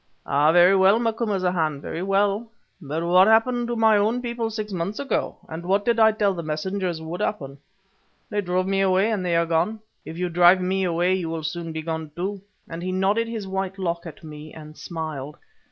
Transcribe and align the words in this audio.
"Ah, 0.25 0.51
very 0.51 0.75
well, 0.75 0.97
Macumazahn, 0.97 1.79
very 1.79 2.01
well; 2.01 2.49
but 2.81 3.03
what 3.05 3.27
happened 3.27 3.67
to 3.67 3.75
my 3.75 3.97
own 3.97 4.19
people 4.19 4.49
six 4.49 4.73
months 4.73 4.97
ago, 4.97 5.37
and 5.47 5.63
what 5.63 5.85
did 5.85 5.99
I 5.99 6.11
tell 6.11 6.33
the 6.33 6.41
messengers 6.41 6.99
would 6.99 7.21
happen? 7.21 7.59
They 8.27 8.41
drove 8.41 8.65
me 8.65 8.81
away, 8.81 9.11
and 9.11 9.23
they 9.23 9.35
are 9.35 9.45
gone. 9.45 9.79
If 10.03 10.17
you 10.17 10.27
drive 10.29 10.59
me 10.59 10.85
away 10.85 11.13
you 11.13 11.29
will 11.29 11.43
soon 11.43 11.71
be 11.71 11.83
gone 11.83 12.09
too," 12.15 12.41
and 12.67 12.81
he 12.81 12.91
nodded 12.91 13.27
his 13.27 13.45
white 13.47 13.77
lock 13.77 14.07
at 14.07 14.23
me 14.23 14.51
and 14.55 14.75
smiled. 14.75 15.37